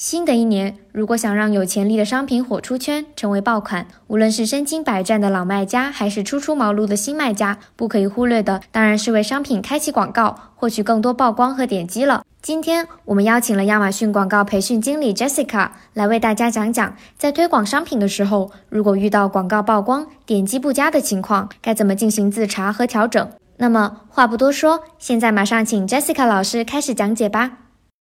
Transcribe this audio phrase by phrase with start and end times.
[0.00, 12.24] 新的一年，如果想让有潜力的商品火出圈，成为爆款，无论是身经百战的老卖家，还是初出茅庐的新卖家，不可以忽略的当然是为商品开启广告，获取更多曝光和点击了。
[12.40, 23.30] 今天我们邀请了亚马逊广告培训经理 Jessica 来为大家讲讲，在推广商品的时候，如果遇到广告曝光、点击不佳的情况，该怎么进行自查和调整。
[23.58, 27.58] 那么话不多说，现在马上请 Jessica 老师开始讲解吧。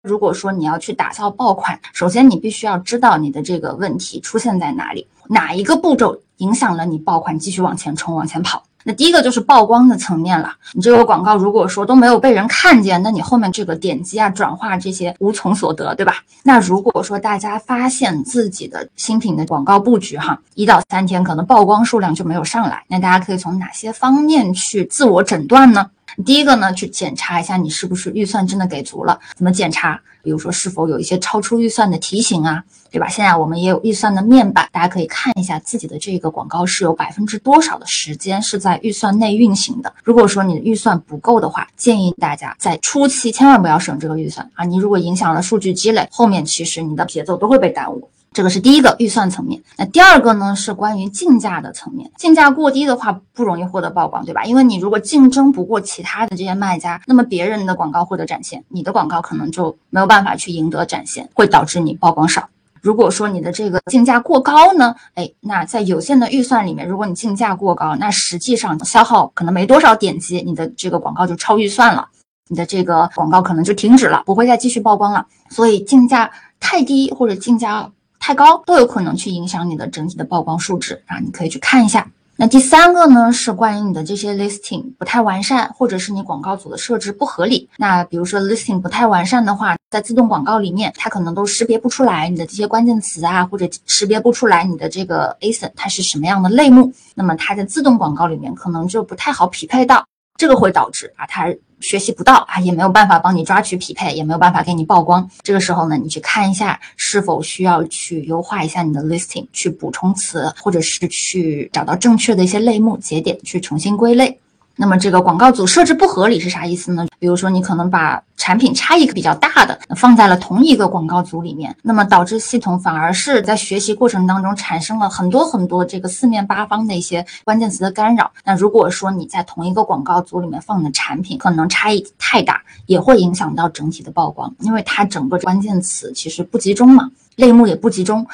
[0.03, 8.61] 如果说你要去打造爆款，首先你必须要知道你的这个问题出现在哪里，哪一个步骤影响了你爆款继续往前冲、往前跑。
[8.83, 16.17] 那第一个就是曝光的层面了，你这个广告如果说都没有被人看见，那你后面这个点击啊、转化这些无从所得，对吧？
[16.43, 25.89] 那如果说大家发现自己的新品的广告布局哈，一到三天可能曝光数量就没有上来，那大家可以从哪些方面去自我诊断呢？
[26.25, 29.19] 第一个呢，去检查一下你是不是预算真的给足了？
[29.35, 29.99] 怎么检查？
[30.21, 33.09] 比如说是否有一些超出预算的提醒啊，对吧？
[33.09, 39.93] 现在我们也有预算的面板，大家可以看一下自己的这个广告是有百分之多少的时间是在预算内运行的。
[40.01, 44.63] 如果说你的预算不够的话，建议大家在初期千万不要省这个预算啊！
[44.63, 48.09] 你如果影响了数据积累，后面其实你的节奏都会被耽误。
[48.33, 52.09] 这个是第一个预算层面，那第二个呢是关于竞价的层面。
[52.17, 54.43] 竞价过低的话，不容易获得曝光，对吧？
[54.43, 62.49] 因为你如果竞争不过其他的这些卖家，那么别人的广告获得展现，你的广告可能就没有办法去赢得展现，会导致你曝光少。
[62.81, 72.07] 如果说你的这个竞价过高呢，哎，那在有限的预算里面，如果你竞价过高，那实际上消耗可能没多少点击，你的这个广告就超预算了，
[72.47, 75.25] 你的这个广告可能就停止了，不会再继续曝光了。
[75.49, 77.91] 所以竞价太低或者竞价。
[78.25, 82.09] 太高都有可能去影响你的整体的曝光数值啊，你可以去看一下。
[82.37, 87.67] 那第三个呢，是关于你的这些 listing 不太完善，或者是你广告组的设置不合理。
[87.75, 100.05] 那比如说 listing 不太完善的话，在自动广告里面，它可能都识别不出来你的这些关键词啊，或者识别不出来你的这个 asin 它是什么样的类目，那么它在自动广告里面可能就不太好匹配到。
[100.35, 101.47] 这个会导致啊，他
[101.79, 105.29] 学习不到啊，也没有办法帮你抓取匹配，也没有办法给你曝光。
[105.41, 114.39] 这个时候呢，你去看一下是否需要去优化一下你的 listing，去补充词，或者是去找到正确的一些类目节点，去重新归类。
[114.75, 117.05] 那么这个广告组设置不合理是啥意思呢？
[117.19, 128.31] 比如说你可能把产品差异比较大的放在了同一个广告组里面，那么导致系统反而是在学习过程当中产生了很多很多这个四面八方的一些关键词的干扰。
[128.43, 138.25] 那如果说你在同一个广告组里面放的产品可能差异太大，也会影响到整体的曝光，因为它整个关键词其实不集中嘛，类目也不集中，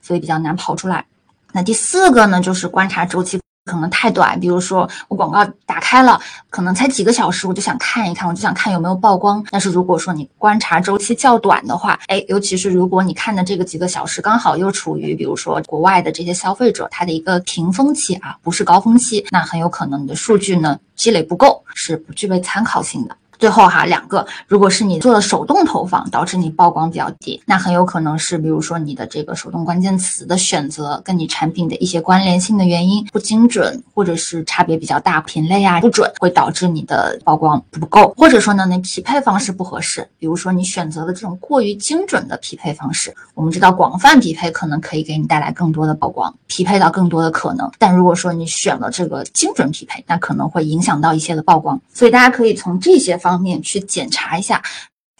[0.00, 1.04] 所以比较难跑出来。
[1.52, 3.40] 那第四个呢，就是观察周期。
[3.68, 6.18] 可能太短，比如说我广告打开了，
[6.48, 9.44] 可能才几个小时，我就想看一看，我就想看有没有曝光。
[9.50, 23.14] 但是如果说你观察周期较短的话，哎，尤其是如果你看的这个几个小时刚好又处于，比如说国外的这些消费者他的一个停峰期啊，不是高峰期，那很有可能你的数据呢积累不够，是不具备参考性的。
[23.38, 53.27] 最后哈，两个，如果是你做的手动投放，导致你曝光比较低，那很有可能是，比如说你的这个手动关键词的选择跟你产品的一些关联性的原因不精准，或者是差别比较大，品类啊不准，会导致你的曝光不够，或者说呢，你匹配方式不合适，比如说你选择的这种过于精准的匹配方式，我们知道广泛匹配可能可以给你带来更多的曝光，匹配到更多的可能，但如果说你选了这个精准匹配，那可能会影响到一些的曝光，所以大家可以从这些方。
[53.28, 54.62] 方面去检查一下，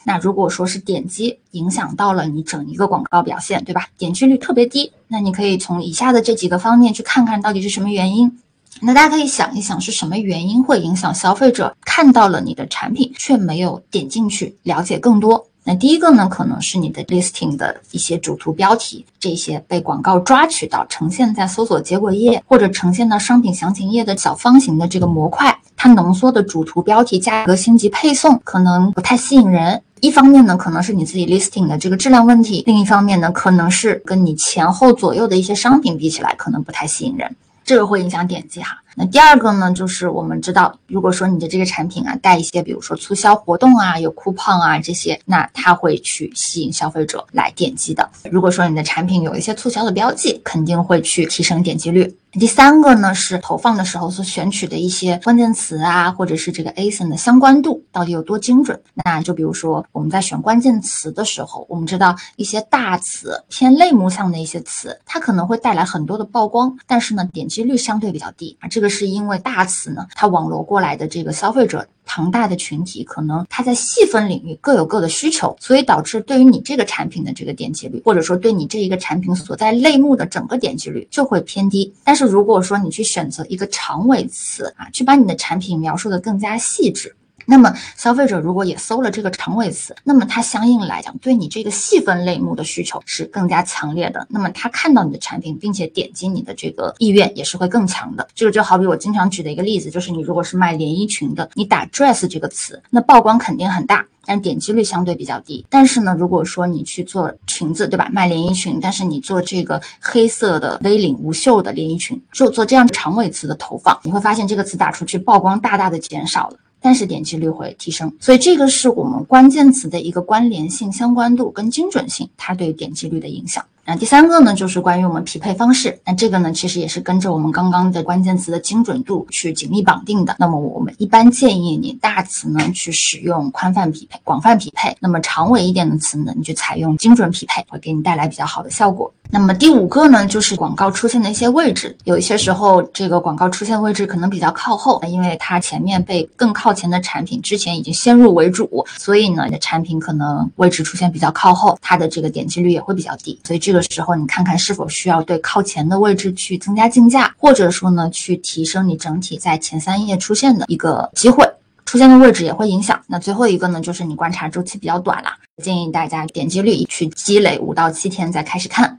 [0.05, 3.87] 那如果说是点击影响到了你整一个广告表现，对吧？
[3.99, 8.39] 点击率特别低，那你可以从以下的这几个方面去看看到底是什么原因。
[8.81, 15.47] 那大家可以想一想，是什么原因会影响消费者看到了你的产品却没有点进去了解更多？
[15.69, 25.55] 那第一个呢，可能是你的 listing 的一些主图标题，这些被广告抓取到呈现在搜索结果页或者呈现到商品详情页的小方形的这个模块。
[25.77, 29.83] 它浓缩的主图标题价格星级配送可能不太吸引人。
[30.01, 37.37] 一方面呢，可能是你自己 listing 的这个质量问题；另一方面呢，可能是跟你前后左右的一些商品比起来，可能不太吸引人。
[37.63, 38.79] 这个会影响点击哈。
[38.99, 48.11] 那第二个呢，就是我们知道，如果说你的这个产品啊带一些，比如说促销活动啊、有 coupon 啊这些，那它会去吸引消费者来点击的。
[48.29, 52.13] 如果说你的产品有一些促销的标记，肯定会去提升点击率。
[52.33, 58.79] 第三个呢是投放的时候所选取的一些关键词啊，或者是这个 asin 的相关度到底有多精准？
[58.93, 68.69] 那就比如说我们在选关键词的时候，我们知道一些大词偏类目向的一些词，它可能会带来很多的曝光，但是呢点击率相对比较低啊。
[68.69, 81.93] 这个是因为大词呢，它网罗过来的这个消费者庞大的群体，可能它在细分领域各有各的需求，所以导致对于你这个产品的这个点击率，或者说对你这一个产品所在类目的整个点击率就会偏低。
[82.05, 87.15] 但是如果说你去选择一个长尾词啊，去把你的产品描述的更加细致。
[87.51, 94.27] 那么消费者如果也搜了这个长尾词，那么它相应来讲对你这个细分类目的需求是更加强烈的。
[94.29, 98.29] 那么他看到你的产品，并且点击你的这个意愿也是会更强的。
[98.35, 105.65] 这个就好比我经常举的一个例子，就是你如果是卖连衣裙的，你打 dress 这个词，那曝光肯定很大，但点击率相对比较低。
[105.71, 108.11] 但是呢，如果说你去做裙子，对吧？
[108.13, 116.57] 卖连衣裙，但是你做这个黑色的 V 领无袖的连衣裙，就做这样长尾词的投放，你会发现这个词打出去曝光大大的减少了。
[116.81, 123.65] 但是点击率会提升，所以这个是我们关键词的一个关联性、相关度跟精准性，它对点击率的影响。
[123.85, 125.99] 那第三个呢，就是关于我们匹配方式。
[126.05, 130.37] 那这个呢，其实也是跟着我们刚刚的关键词的精准度去紧密绑定的。
[130.39, 139.11] 那么我们一般建议你大词呢去使用宽泛匹配、广泛匹配；那么长尾一点的词呢，你就采用精准匹配，会给你带来比较好的效果。
[139.31, 141.95] 那么第五个呢，就是广告出现的一些位置。
[142.05, 153.39] 有一些时候，这个广告出现位置可能比较靠后，因为它前面被更靠前的产品之前已经先入为主，所以呢，你的产品可能位置出现比较靠后，它的这个点击率也会比较低。
[153.45, 161.47] 所以这个时候，你看看是否需要对靠前的位置去增加竞价，或者说呢，去提升你整体在前三页出现的一个机会。
[161.85, 162.99] 出现的位置也会影响。
[163.07, 165.31] 那最后一个呢，就是你观察周期比较短了，
[165.63, 168.99] 建议大家点击率去积累五到七天再开始看。